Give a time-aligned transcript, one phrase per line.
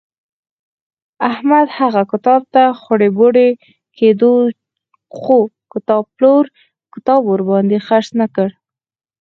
[1.31, 3.49] احمد هغه کتاب ته خوړی بوړی
[3.97, 4.31] کېدو
[5.19, 5.37] خو
[5.73, 6.43] کتابپلور
[6.93, 8.49] کتاب ورباندې خرڅ نه کړ.